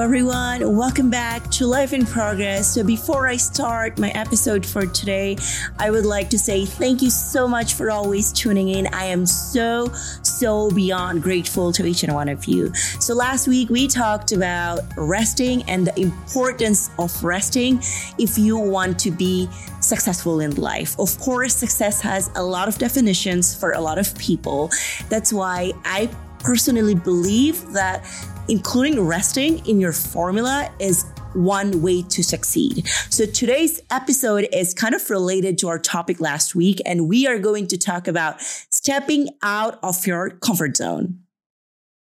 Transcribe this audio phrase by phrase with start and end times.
[0.00, 0.76] Everyone.
[0.76, 2.72] Welcome back to Life in Progress.
[2.72, 5.36] So, before I start my episode for today,
[5.78, 8.86] I would like to say thank you so much for always tuning in.
[8.94, 12.72] I am so, so beyond grateful to each and one of you.
[13.00, 17.80] So, last week we talked about resting and the importance of resting
[18.18, 19.48] if you want to be
[19.80, 20.96] successful in life.
[21.00, 24.70] Of course, success has a lot of definitions for a lot of people.
[25.08, 28.04] That's why I personally believe that
[28.48, 31.04] including resting in your formula is
[31.34, 32.86] one way to succeed.
[33.10, 37.38] So today's episode is kind of related to our topic last week, and we are
[37.38, 41.20] going to talk about stepping out of your comfort zone.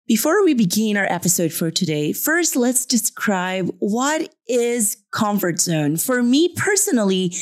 [0.06, 5.96] Before we begin our episode for today, first let's describe what is comfort zone.
[5.96, 7.32] For me personally,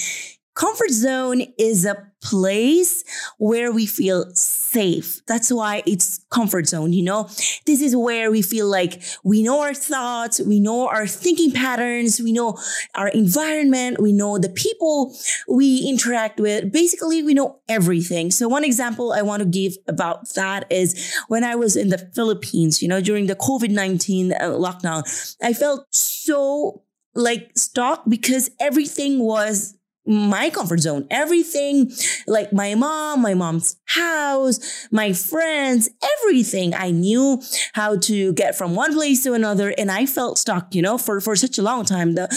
[0.54, 3.04] comfort zone is a place
[3.38, 5.24] where we feel safe.
[5.26, 7.28] That's why it's comfort zone, you know?
[7.66, 12.20] This is where we feel like we know our thoughts, we know our thinking patterns,
[12.20, 12.58] we know
[12.94, 15.16] our environment, we know the people
[15.48, 16.72] we interact with.
[16.72, 18.30] Basically, we know everything.
[18.30, 21.98] So one example I want to give about that is when I was in the
[21.98, 25.02] Philippines, you know, during the COVID-19 uh, lockdown,
[25.42, 26.82] I felt so
[27.14, 29.74] like stuck because everything was
[30.06, 31.06] my comfort zone.
[31.10, 31.92] Everything,
[32.26, 36.74] like my mom, my mom's house, my friends, everything.
[36.74, 37.40] I knew
[37.74, 41.20] how to get from one place to another, and I felt stuck, you know, for
[41.20, 42.14] for such a long time.
[42.14, 42.28] The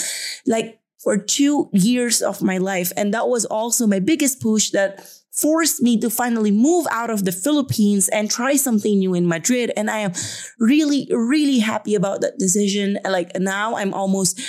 [0.45, 5.07] like for two years of my life, and that was also my biggest push that
[5.35, 9.71] forced me to finally move out of the Philippines and try something new in Madrid.
[9.75, 10.13] And I am
[10.59, 12.97] really, really happy about that decision.
[13.03, 14.39] Like now, I'm almost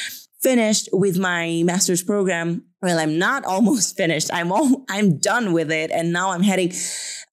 [0.40, 4.30] finished with my master's program well, I'm not almost finished.
[4.32, 5.90] I'm all, I'm done with it.
[5.90, 6.72] And now I'm heading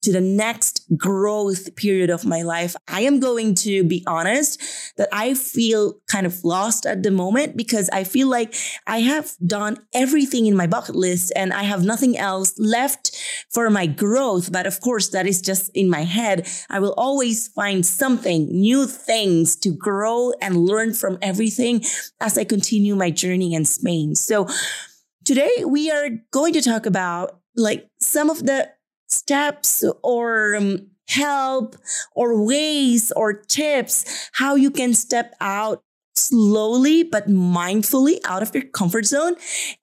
[0.04, 2.76] to the next growth period of my life.
[2.88, 4.62] I am going to be honest
[4.98, 8.54] that I feel kind of lost at the moment because I feel like
[8.86, 13.16] I have done everything in my bucket list and I have nothing else left
[13.50, 14.52] for my growth.
[14.52, 16.48] But of course, that is just in my head.
[16.70, 21.84] I will always find something, new things to grow and learn from everything
[22.20, 24.16] as I continue my journey in Spain.
[24.16, 24.48] So,
[25.26, 28.70] Today, we are going to talk about like some of the
[29.08, 31.76] steps or um, help
[32.14, 35.84] or ways or tips how you can step out
[36.16, 39.36] slowly but mindfully out of your comfort zone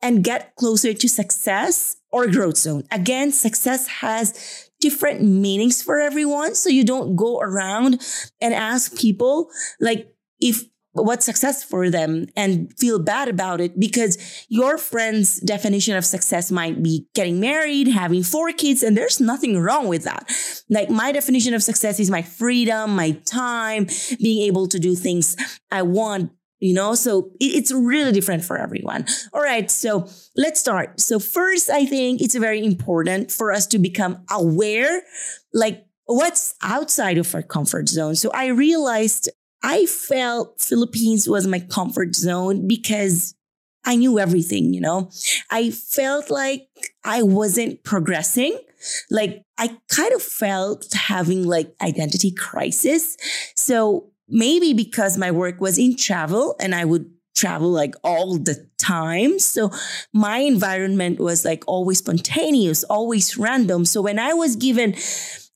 [0.03, 2.85] and get closer to success or growth zone.
[2.91, 6.55] Again, success has different meanings for everyone.
[6.55, 8.01] So you don't go around
[8.41, 14.47] and ask people like if what's success for them and feel bad about it because
[14.49, 19.59] your friend's definition of success might be getting married, having four kids, and there's nothing
[19.59, 20.31] wrong with that.
[20.69, 23.87] Like my definition of success is my freedom, my time,
[24.21, 25.37] being able to do things
[25.71, 26.33] I want.
[26.63, 29.07] You know, so it's really different for everyone.
[29.33, 29.71] All right.
[29.71, 31.01] So let's start.
[31.01, 35.01] So first, I think it's very important for us to become aware,
[35.55, 38.15] like what's outside of our comfort zone.
[38.15, 39.31] So I realized
[39.63, 43.35] I felt Philippines was my comfort zone because
[43.85, 45.11] I knew everything, you know?
[45.51, 46.69] I felt like
[47.05, 48.59] I wasn't progressing.
[49.11, 53.17] Like I kind of felt having like identity crisis.
[53.57, 58.69] So maybe because my work was in travel and I would travel like all the
[58.79, 59.39] time.
[59.39, 59.71] So
[60.13, 63.85] my environment was like always spontaneous, always random.
[63.85, 64.95] So when I was given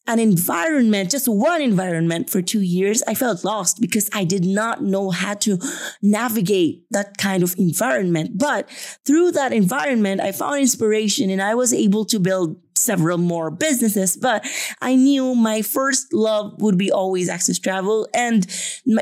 [0.07, 4.83] an environment, just one environment for two years, I felt lost because I did not
[4.83, 5.59] know how to
[6.03, 8.37] navigate that kind of environment.
[8.37, 8.69] But
[9.07, 14.17] through that environment, I found inspiration and I was able to build several more businesses.
[14.17, 14.47] But
[14.83, 18.47] I knew my first love would be always access travel and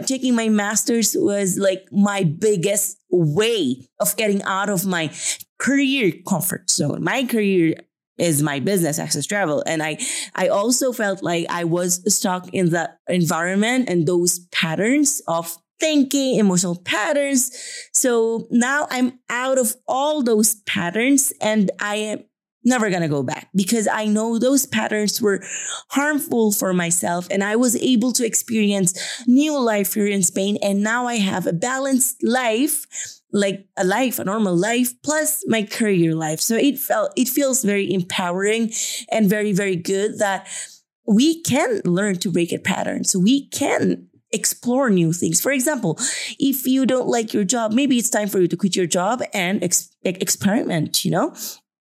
[0.07, 5.11] taking my master's was like my biggest way of getting out of my
[5.59, 7.03] career comfort zone.
[7.03, 7.75] My career
[8.23, 9.63] is my business access travel.
[9.67, 9.99] And i
[10.35, 16.39] i also felt like i was stuck in that environment and those patterns of thinking
[16.39, 17.51] emotional patterns.
[17.93, 22.25] So now i'm out of all those patterns and i am
[22.65, 25.43] never going to go back because I know those patterns were
[25.91, 28.95] harmful for myself and I was able to experience
[29.27, 30.59] new life here in Spain.
[30.63, 32.87] And now I have a balanced life
[33.33, 36.41] like a life, a normal life, plus my career life.
[36.41, 38.73] So it felt, it feels very empowering
[39.11, 40.47] and very, very good that
[41.07, 43.05] we can learn to break a pattern.
[43.05, 45.41] So we can explore new things.
[45.41, 45.99] For example,
[46.39, 49.23] if you don't like your job, maybe it's time for you to quit your job
[49.35, 51.35] and ex- experiment, you know?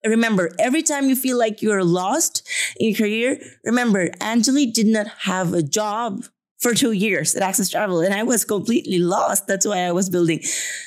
[0.05, 2.45] Remember, every time you feel like you're lost
[2.77, 6.25] in your career, remember, Angeli did not have a job
[6.63, 9.47] for two years at Access Travel and I was completely lost.
[9.47, 10.41] That's why I was building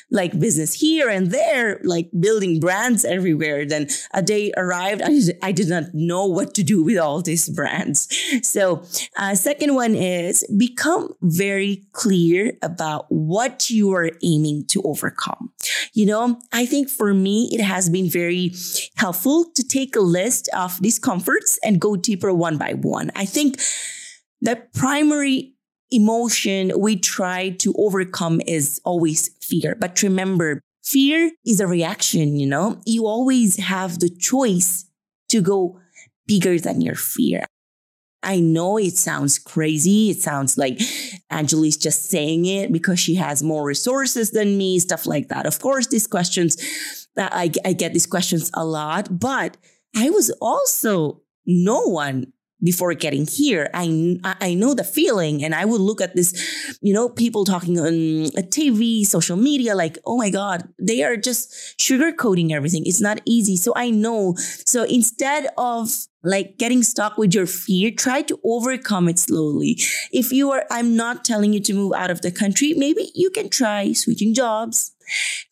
[0.09, 3.63] like business here and there, like building brands everywhere.
[3.63, 7.47] Then a day arrived, I, I did not know what to do with all these
[7.47, 8.07] brands.
[8.41, 8.83] So,
[9.17, 15.51] uh, second one is become very clear about what you are aiming to overcome.
[15.93, 18.53] You know, I think for me, it has been very
[18.95, 23.11] helpful to take a list of discomforts and go deeper one by one.
[23.15, 23.59] I think
[24.41, 25.56] the primary
[25.91, 29.75] emotion we try to overcome is always fear.
[29.75, 32.81] But remember, fear is a reaction, you know?
[32.85, 34.85] You always have the choice
[35.29, 35.79] to go
[36.27, 37.45] bigger than your fear.
[38.23, 40.09] I know it sounds crazy.
[40.09, 40.81] It sounds like
[41.29, 45.45] Angeli's just saying it because she has more resources than me, stuff like that.
[45.45, 46.57] Of course, these questions,
[47.17, 49.55] I, I get these questions a lot, but
[49.95, 53.69] I was also no one before getting here.
[53.73, 56.33] I, I know the feeling and I would look at this,
[56.81, 61.17] you know, people talking on uh, TV, social media, like, oh my God, they are
[61.17, 62.83] just sugarcoating everything.
[62.85, 63.57] It's not easy.
[63.57, 64.35] So I know.
[64.65, 65.89] So instead of
[66.23, 69.79] like getting stuck with your fear, try to overcome it slowly.
[70.11, 72.73] If you are, I'm not telling you to move out of the country.
[72.75, 74.93] Maybe you can try switching jobs,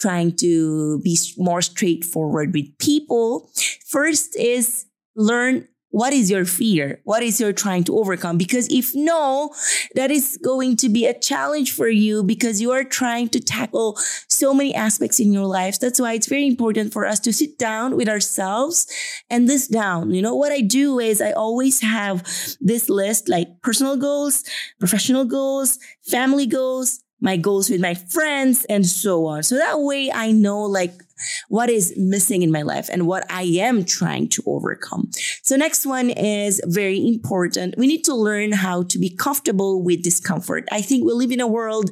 [0.01, 3.51] trying to be more straightforward with people.
[3.87, 6.99] First is learn what is your fear?
[7.05, 8.37] What is your trying to overcome?
[8.37, 9.55] Because if no,
[9.95, 13.97] that is going to be a challenge for you because you are trying to tackle
[14.27, 15.79] so many aspects in your life.
[15.79, 18.87] That's why it's very important for us to sit down with ourselves
[19.29, 20.11] and this down.
[20.11, 22.23] You know, what I do is I always have
[22.59, 24.43] this list like personal goals,
[24.81, 29.43] professional goals, family goals, my goals with my friends and so on.
[29.43, 31.04] So that way I know like
[31.49, 35.09] what is missing in my life and what I am trying to overcome.
[35.43, 37.75] So next one is very important.
[37.77, 40.67] We need to learn how to be comfortable with discomfort.
[40.71, 41.91] I think we live in a world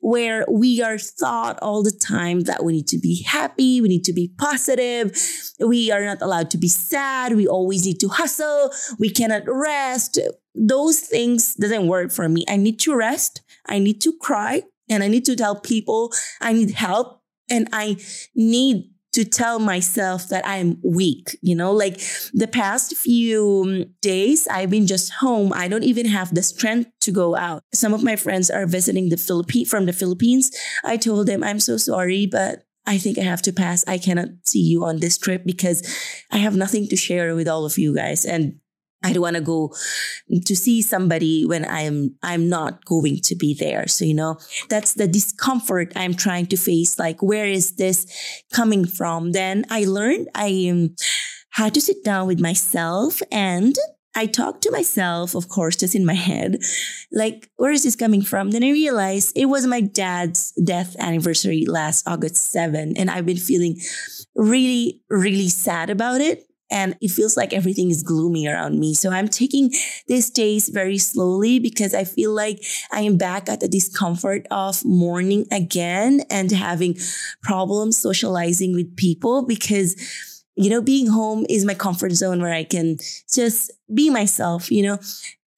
[0.00, 4.04] where we are thought all the time that we need to be happy, we need
[4.04, 5.18] to be positive,
[5.58, 10.18] we are not allowed to be sad, we always need to hustle, we cannot rest.
[10.54, 12.44] Those things doesn't work for me.
[12.48, 16.52] I need to rest, I need to cry, and I need to tell people I
[16.52, 17.15] need help
[17.50, 17.96] and I
[18.34, 22.02] need to tell myself that I'm weak, you know, like
[22.34, 25.54] the past few days, I've been just home.
[25.54, 27.62] I don't even have the strength to go out.
[27.72, 30.50] Some of my friends are visiting the Philippines from the Philippines.
[30.84, 33.84] I told them, I'm so sorry, but I think I have to pass.
[33.88, 35.82] I cannot see you on this trip because
[36.30, 38.26] I have nothing to share with all of you guys.
[38.26, 38.60] And
[39.02, 39.74] I don't want to go
[40.44, 43.86] to see somebody when I'm I'm not going to be there.
[43.88, 44.38] So you know,
[44.68, 46.98] that's the discomfort I'm trying to face.
[46.98, 48.06] Like, where is this
[48.52, 49.32] coming from?
[49.32, 50.96] Then I learned I um,
[51.50, 53.76] had to sit down with myself and
[54.16, 56.56] I talked to myself, of course, just in my head,
[57.12, 58.50] like, where is this coming from?
[58.50, 62.94] Then I realized it was my dad's death anniversary last August 7.
[62.96, 63.78] And I've been feeling
[64.34, 68.94] really, really sad about it and it feels like everything is gloomy around me.
[68.94, 69.72] So I'm taking
[70.08, 74.84] these days very slowly because I feel like I am back at the discomfort of
[74.84, 76.96] mourning again and having
[77.42, 79.96] problems socializing with people because
[80.56, 82.96] you know, being home is my comfort zone where I can
[83.30, 84.72] just be myself.
[84.72, 84.98] You know,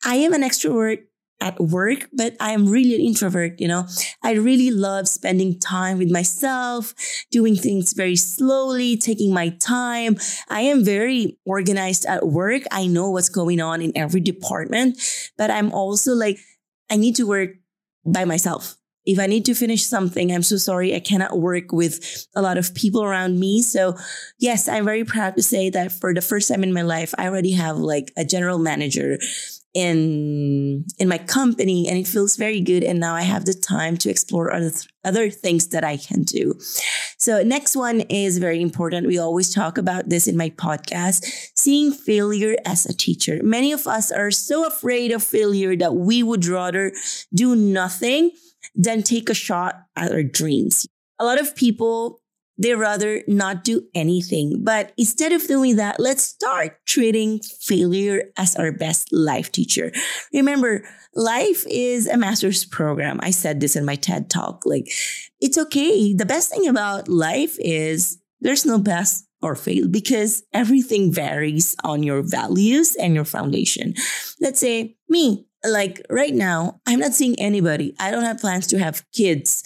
[0.05, 1.05] I am an extrovert
[1.41, 3.87] at work, but I am really an introvert, you know.
[4.23, 6.95] I really love spending time with myself,
[7.31, 10.17] doing things very slowly, taking my time.
[10.49, 12.63] I am very organized at work.
[12.71, 14.99] I know what's going on in every department,
[15.37, 16.39] but I'm also like,
[16.91, 17.51] I need to work
[18.05, 18.77] by myself.
[19.07, 20.95] If I need to finish something, I'm so sorry.
[20.95, 23.63] I cannot work with a lot of people around me.
[23.63, 23.97] So
[24.39, 27.27] yes, I'm very proud to say that for the first time in my life, I
[27.27, 29.19] already have like a general manager
[29.79, 32.83] in in my company and it feels very good.
[32.83, 34.73] And now i have the time to explore other
[35.05, 36.55] other things that i can do.
[37.19, 39.07] So next one is very important.
[39.07, 43.41] We always talk about this in my podcast seeing failure as a teacher.
[43.43, 46.93] Many of us are so afraid of failure that we would rather
[47.33, 48.33] do nothing
[48.75, 50.87] than take a shot at our dreams.
[51.19, 52.21] A lot of people
[52.59, 54.65] they rather not do anything.
[54.65, 59.93] But instead of doing that, let's start treating failure as our best life teacher.
[60.33, 60.85] Remember,
[61.15, 63.21] life is a master's program.
[63.23, 64.65] I said this in my TED talk.
[64.67, 64.91] Like,
[65.41, 66.13] it's okay.
[66.15, 72.03] The best thing about life is there's no best or fail because everything varies on
[72.03, 73.95] your values and your foundation.
[74.41, 77.95] Let's say me, like right now, I'm not seeing anybody.
[78.01, 79.63] I don't have plans to have kids,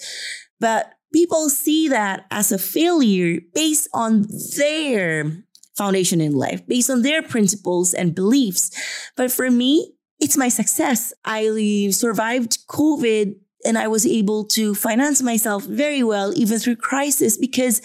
[0.59, 4.25] but people see that as a failure based on
[4.57, 5.45] their
[5.77, 8.71] foundation in life, based on their principles and beliefs.
[9.15, 11.13] But for me, it's my success.
[11.23, 17.37] I survived COVID and I was able to finance myself very well, even through crisis,
[17.37, 17.81] because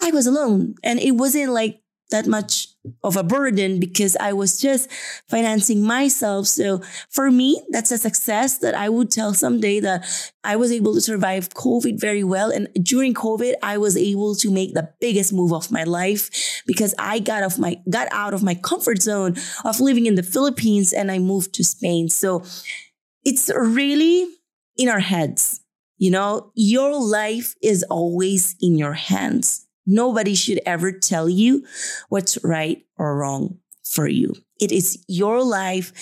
[0.00, 0.74] I was alone.
[0.82, 2.68] And it wasn't like that much
[3.04, 4.90] of a burden because I was just
[5.28, 6.46] financing myself.
[6.48, 10.04] So for me, that's a success that I would tell someday that
[10.42, 12.50] I was able to survive COVID very well.
[12.50, 16.94] And during COVID, I was able to make the biggest move of my life because
[16.98, 20.92] I got off my, got out of my comfort zone of living in the Philippines
[20.92, 22.08] and I moved to Spain.
[22.08, 22.42] So
[23.24, 24.26] it's really
[24.76, 25.60] in our heads.
[25.98, 29.68] You know, your life is always in your hands.
[29.86, 31.64] Nobody should ever tell you
[32.08, 34.34] what's right or wrong for you.
[34.60, 35.92] It is your life.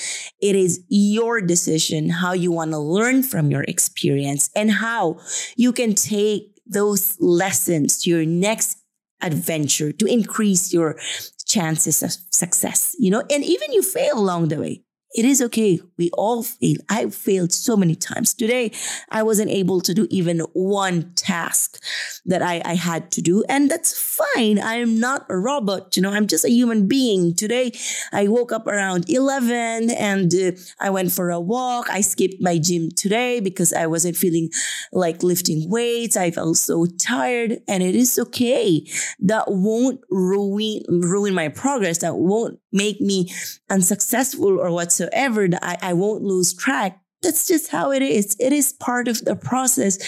[0.40, 5.18] It is your decision how you want to learn from your experience and how
[5.56, 8.78] you can take those lessons to your next
[9.22, 10.98] adventure to increase your
[11.46, 14.82] chances of success, you know, and even you fail along the way.
[15.12, 15.80] It is okay.
[15.98, 16.76] We all fail.
[16.88, 18.32] I failed so many times.
[18.32, 18.70] Today,
[19.10, 21.82] I wasn't able to do even one task
[22.26, 23.42] that I, I had to do.
[23.48, 24.60] And that's fine.
[24.60, 25.96] I am not a robot.
[25.96, 27.34] You know, I'm just a human being.
[27.34, 27.72] Today,
[28.12, 31.90] I woke up around 11 and uh, I went for a walk.
[31.90, 34.50] I skipped my gym today because I wasn't feeling
[34.92, 36.16] like lifting weights.
[36.16, 38.86] I felt so tired and it is okay.
[39.18, 41.98] That won't ruin, ruin my progress.
[41.98, 43.28] That won't make me
[43.68, 47.00] unsuccessful or whatsoever whatsoever that I, I won't lose track.
[47.22, 48.34] That's just how it is.
[48.40, 49.98] It is part of the process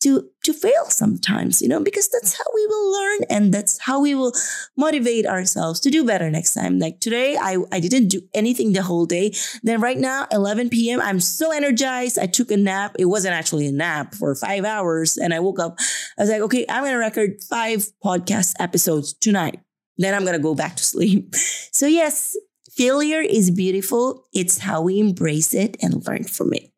[0.00, 4.02] to, to fail sometimes, you know, because that's how we will learn and that's how
[4.02, 4.34] we will
[4.76, 6.78] motivate ourselves to do better next time.
[6.78, 9.32] Like today, I, I didn't do anything the whole day.
[9.62, 12.18] Then right now, 11 p.m., I'm so energized.
[12.18, 12.96] I took a nap.
[12.98, 15.16] It wasn't actually a nap for five hours.
[15.16, 15.78] And I woke up.
[16.18, 19.58] I was like, okay, I'm going to record five podcast episodes tonight.
[19.96, 21.34] Then I'm going to go back to sleep.
[21.70, 22.34] So yes,
[22.78, 24.28] Failure is beautiful.
[24.32, 26.70] It's how we embrace it and learn from it.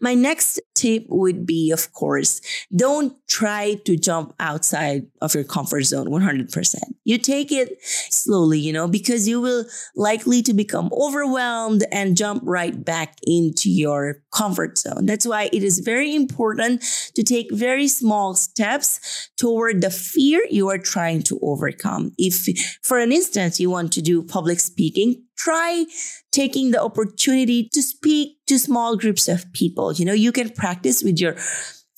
[0.00, 2.40] My next tip would be, of course,
[2.74, 6.74] don't try to jump outside of your comfort zone 100%.
[7.04, 9.64] You take it slowly, you know, because you will
[9.94, 15.06] likely to become overwhelmed and jump right back into your comfort zone.
[15.06, 16.82] That's why it is very important
[17.14, 22.12] to take very small steps toward the fear you are trying to overcome.
[22.18, 22.48] If,
[22.82, 25.86] for an instance, you want to do public speaking, try
[26.30, 29.92] taking the opportunity to speak to small groups of people.
[29.92, 31.36] You know, you can practice with your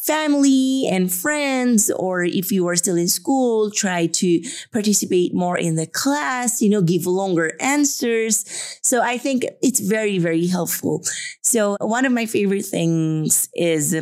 [0.05, 5.77] family and friends, or if you are still in school, try to participate more in
[5.77, 8.45] the class, you know, give longer answers.
[8.83, 11.03] So I think it's very, very helpful.
[11.43, 13.97] So one of my favorite things is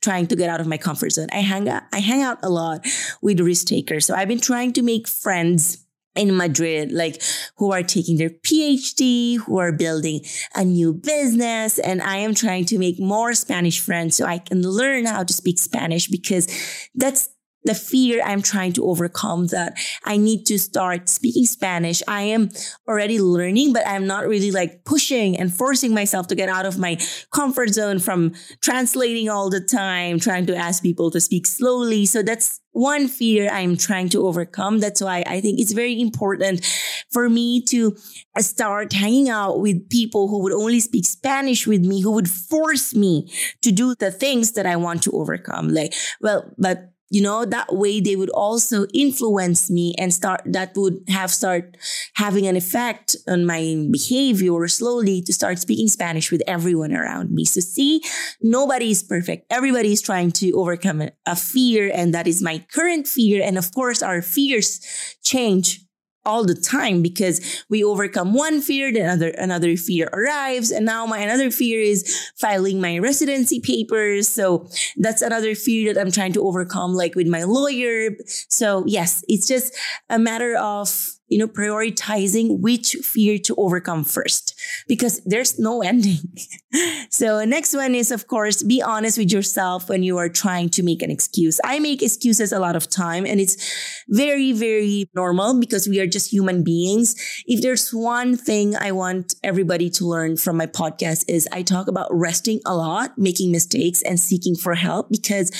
[0.00, 1.26] trying to get out of my comfort zone.
[1.32, 2.86] I hang out, I hang out a lot
[3.20, 4.06] with risk takers.
[4.06, 5.84] So I've been trying to make friends
[6.18, 7.22] in Madrid, like
[7.56, 10.20] who are taking their PhD, who are building
[10.54, 11.78] a new business.
[11.78, 15.32] And I am trying to make more Spanish friends so I can learn how to
[15.32, 16.48] speak Spanish because
[16.94, 17.30] that's
[17.68, 22.02] the fear I'm trying to overcome that I need to start speaking Spanish.
[22.08, 22.48] I am
[22.88, 26.78] already learning, but I'm not really like pushing and forcing myself to get out of
[26.78, 26.98] my
[27.30, 28.32] comfort zone from
[28.62, 32.06] translating all the time, trying to ask people to speak slowly.
[32.06, 34.78] So that's one fear I'm trying to overcome.
[34.78, 36.64] That's why I think it's very important
[37.10, 37.96] for me to
[38.38, 42.94] start hanging out with people who would only speak Spanish with me, who would force
[42.94, 45.68] me to do the things that I want to overcome.
[45.68, 50.72] Like, well, but you know that way they would also influence me and start that
[50.76, 51.76] would have start
[52.14, 57.44] having an effect on my behavior slowly to start speaking spanish with everyone around me.
[57.44, 58.02] So see
[58.42, 59.46] nobody is perfect.
[59.50, 63.42] Everybody is trying to overcome a fear and that is my current fear.
[63.42, 64.80] And of course our fears
[65.24, 65.80] change
[66.28, 71.06] all the time because we overcome one fear, then another another fear arrives, and now
[71.06, 74.28] my another fear is filing my residency papers.
[74.28, 78.16] So that's another fear that I'm trying to overcome, like with my lawyer.
[78.48, 79.74] So yes, it's just
[80.10, 86.18] a matter of you know, prioritizing which fear to overcome first because there's no ending.
[87.10, 90.82] so next one is, of course, be honest with yourself when you are trying to
[90.82, 91.60] make an excuse.
[91.64, 93.56] I make excuses a lot of time and it's
[94.08, 97.14] very, very normal because we are just human beings.
[97.46, 101.88] If there's one thing I want everybody to learn from my podcast is I talk
[101.88, 105.52] about resting a lot, making mistakes and seeking for help because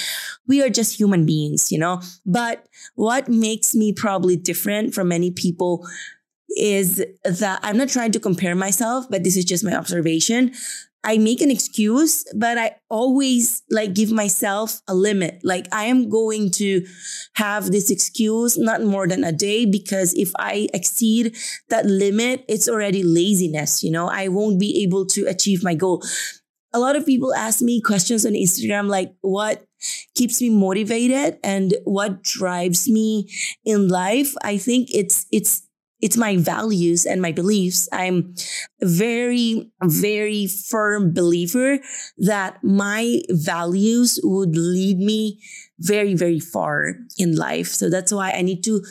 [0.47, 5.31] we are just human beings, you know, but what makes me probably different from many
[5.31, 5.58] people
[6.57, 10.53] is that I'm not trying to compare myself, but this is just my observation.
[11.05, 15.41] I make an excuse, but I always like give myself a limit.
[15.45, 16.85] Like I am going to
[17.35, 21.37] have this excuse not more than a day because if I exceed
[21.69, 23.85] that limit, it's already laziness.
[23.85, 26.03] You know, I won't be able to achieve my goal.
[26.73, 29.68] A lot of people ask me questions on Instagram like, what
[30.15, 33.31] keeps me motivated and what drives me
[33.65, 35.69] in life i think it's it's
[36.01, 37.89] it's my values and my beliefs.
[37.93, 38.35] I'm
[38.81, 41.79] a very very firm believer
[42.19, 45.43] that my values would lead me
[45.81, 47.69] very very far in life.
[47.69, 48.83] So that's why i need to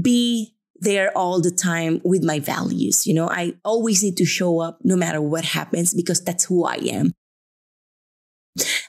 [0.00, 3.06] be there all the time with my values.
[3.06, 6.64] You know i always need to show up no matter what happens because that's who
[6.64, 7.12] i am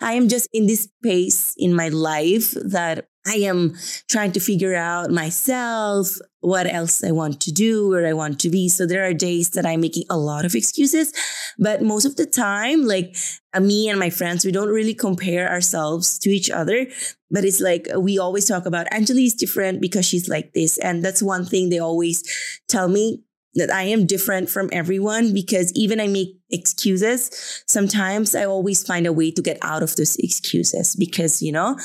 [0.01, 3.75] I am just in this space in my life that I am
[4.07, 8.49] trying to figure out myself, what else I want to do, where I want to
[8.49, 8.69] be.
[8.69, 11.11] So there are days that I'm making a lot of excuses,
[11.59, 13.17] but most of the time, like
[13.53, 16.87] uh, me and my friends, we don't really compare ourselves to each other.
[17.29, 20.77] But it's like we always talk about Anjali is different because she's like this.
[20.77, 22.23] And that's one thing they always
[22.69, 23.23] tell me
[23.55, 29.07] that I am different from everyone because even I make excuses, sometimes I always find
[29.07, 31.77] a way to get out of those excuses because, you know,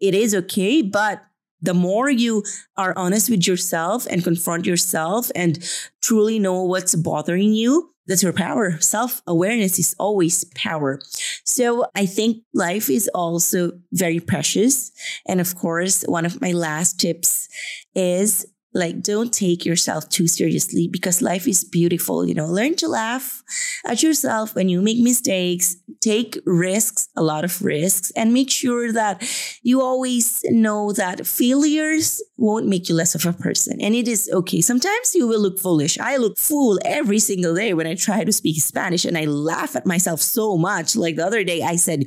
[0.00, 0.82] it is okay.
[0.82, 1.22] But
[1.60, 2.44] the more you
[2.76, 5.58] are honest with yourself and confront yourself and
[6.02, 8.80] truly know what's bothering you, that's your power.
[8.80, 10.98] Self awareness is always power.
[11.44, 14.90] So I think life is also very precious.
[15.26, 17.48] And of course, one of my last tips
[17.94, 22.26] is like, don't take yourself too seriously because life is beautiful.
[22.26, 23.42] You know, learn to laugh
[23.86, 28.92] at yourself when you make mistakes, take risks, a lot of risks, and make sure
[28.92, 29.22] that
[29.62, 33.80] you always know that failures won't make you less of a person.
[33.80, 34.60] And it is okay.
[34.60, 35.98] Sometimes you will look foolish.
[35.98, 39.76] I look fool every single day when I try to speak Spanish and I laugh
[39.76, 40.94] at myself so much.
[40.94, 42.04] Like the other day, I said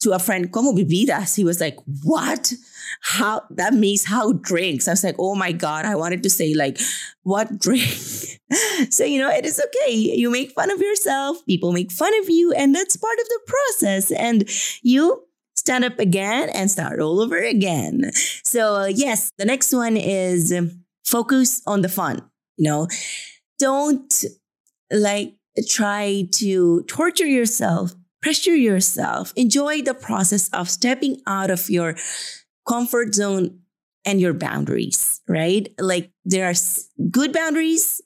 [0.00, 1.34] to a friend, Como bebidas?
[1.34, 2.52] He was like, What?
[3.00, 4.88] How that means how drinks.
[4.88, 6.78] I was like, oh my God, I wanted to say like,
[7.22, 7.88] what drink?
[8.90, 9.92] so, you know, it is okay.
[9.92, 13.40] You make fun of yourself, people make fun of you, and that's part of the
[13.46, 14.10] process.
[14.12, 14.48] And
[14.82, 15.24] you
[15.56, 18.10] stand up again and start all over again.
[18.44, 22.22] So, yes, the next one is um, focus on the fun.
[22.56, 22.88] You know,
[23.58, 24.24] don't
[24.90, 25.34] like
[25.68, 31.96] try to torture yourself, pressure yourself, enjoy the process of stepping out of your
[32.68, 33.60] comfort zone
[34.04, 35.68] and your boundaries, right?
[35.78, 36.54] Like there are
[37.10, 38.00] good boundaries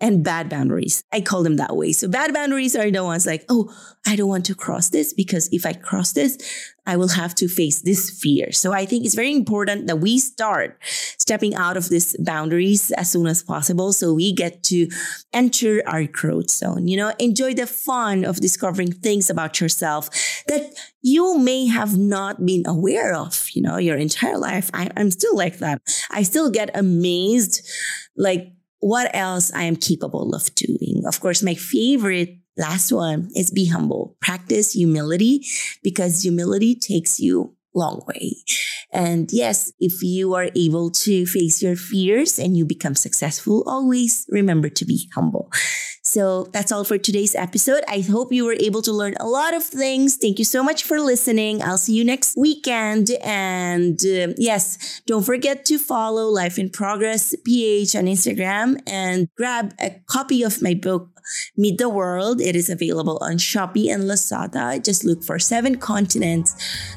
[0.00, 1.04] and bad boundaries.
[1.12, 1.92] I call them that way.
[1.92, 3.74] So bad boundaries are the ones like, oh,
[4.06, 6.38] I don't want to cross this because if I cross this,
[6.86, 8.52] I will have to face this fear.
[8.52, 10.78] So I think it's very important that we start
[11.18, 14.88] stepping out of these boundaries as soon as possible so we get to
[15.32, 16.86] enter our growth zone.
[16.86, 20.10] You know, enjoy the fun of discovering things about yourself
[20.46, 24.70] that you may have not been aware of, you know, your entire life.
[24.74, 25.80] I, I'm still like that.
[26.10, 27.66] I still get amazed,
[28.16, 28.52] like,
[28.84, 31.04] what else I am capable of doing.
[31.06, 34.14] Of course, my favorite last one is be humble.
[34.20, 35.46] Practice humility
[35.82, 38.36] because humility takes you long way.
[38.92, 44.24] And yes, if you are able to face your fears and you become successful, always
[44.30, 45.50] remember to be humble.
[46.06, 47.82] So that's all for today's episode.
[47.88, 50.16] I hope you were able to learn a lot of things.
[50.16, 51.62] Thank you so much for listening.
[51.62, 53.10] I'll see you next weekend.
[53.22, 59.74] And uh, yes, don't forget to follow Life in Progress PH on Instagram and grab
[59.80, 61.08] a copy of my book,
[61.56, 62.40] Meet the World.
[62.40, 64.84] It is available on Shopee and Lazada.
[64.84, 66.54] Just look for Seven Continents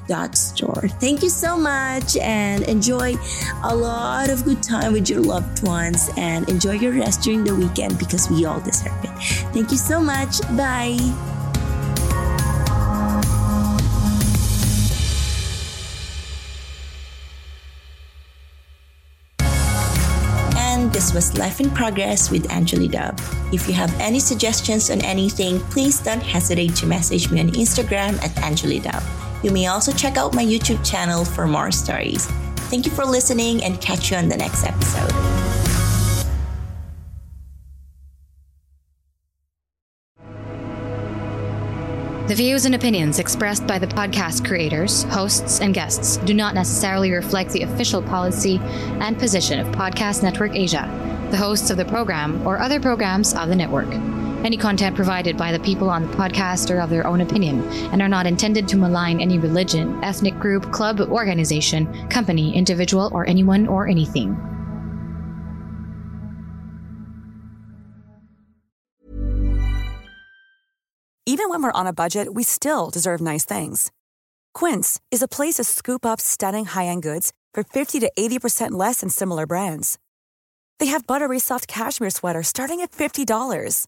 [0.08, 0.67] dot store.
[0.76, 3.16] Thank you so much and enjoy
[3.64, 7.56] a lot of good time with your loved ones and enjoy your rest during the
[7.56, 9.10] weekend because we all deserve it.
[9.54, 10.42] Thank you so much.
[10.56, 10.98] Bye.
[20.56, 23.20] And this was Life in Progress with Angeli Dub.
[23.52, 28.22] If you have any suggestions on anything, please don't hesitate to message me on Instagram
[28.22, 29.02] at Angeli Dub.
[29.44, 32.26] You may also check out my YouTube channel for more stories.
[32.70, 35.12] Thank you for listening and catch you on the next episode.
[42.28, 47.12] The views and opinions expressed by the podcast creators, hosts, and guests do not necessarily
[47.14, 48.60] reflect the official policy
[49.00, 50.90] and position of Podcast Network Asia,
[51.32, 53.88] the hosts of the program, or other programs of the network.
[54.44, 58.02] Any content provided by the people on the podcast are of their own opinion and
[58.02, 63.68] are not intended to malign any religion, ethnic group, club, organization, company, individual, or anyone
[63.68, 64.38] or anything.
[71.26, 73.92] Even when we're on a budget, we still deserve nice things.
[74.54, 78.72] Quince is a place to scoop up stunning high end goods for 50 to 80%
[78.72, 80.00] less than similar brands.
[80.80, 83.88] They have buttery soft cashmere sweaters starting at $50,